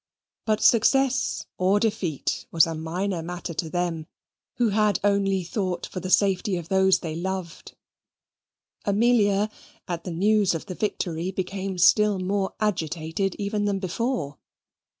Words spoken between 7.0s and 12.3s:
they loved. Amelia, at the news of the victory, became still